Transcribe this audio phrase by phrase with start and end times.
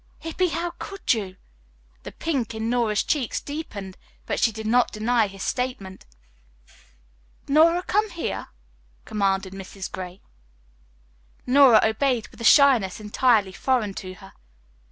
[0.17, 1.35] "Hippy, how could you?"
[2.01, 6.07] The pink in Nora's cheeks deepened, but she did not deny his statement.
[7.47, 8.47] "Nora, come here,"
[9.05, 9.91] commanded Mrs.
[9.91, 10.23] Gray.
[11.45, 14.33] Nora obeyed with a shyness entirely foreign to her.